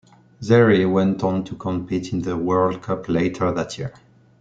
[0.41, 3.93] Zaire went on to compete in the World Cup later that year.